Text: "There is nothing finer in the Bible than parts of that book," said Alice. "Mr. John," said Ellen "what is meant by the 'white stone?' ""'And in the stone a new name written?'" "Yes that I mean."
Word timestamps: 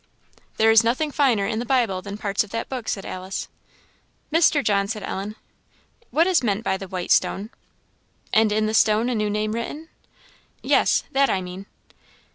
"There 0.57 0.71
is 0.71 0.83
nothing 0.83 1.11
finer 1.11 1.45
in 1.45 1.59
the 1.59 1.63
Bible 1.63 2.01
than 2.01 2.17
parts 2.17 2.43
of 2.43 2.49
that 2.49 2.67
book," 2.69 2.89
said 2.89 3.05
Alice. 3.05 3.47
"Mr. 4.33 4.63
John," 4.63 4.87
said 4.87 5.03
Ellen 5.03 5.35
"what 6.09 6.25
is 6.25 6.41
meant 6.41 6.63
by 6.63 6.75
the 6.75 6.87
'white 6.87 7.11
stone?' 7.11 7.51
""'And 8.33 8.51
in 8.51 8.65
the 8.65 8.73
stone 8.73 9.09
a 9.09 9.13
new 9.13 9.29
name 9.29 9.51
written?'" 9.51 9.89
"Yes 10.63 11.03
that 11.11 11.29
I 11.29 11.39
mean." 11.39 11.67